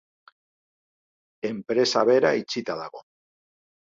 Enpresa 1.49 2.03
bera 2.11 2.33
itxita 2.39 2.79
dago. 2.83 3.03